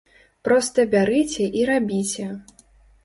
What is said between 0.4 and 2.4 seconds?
Проста бярыце і рабіце!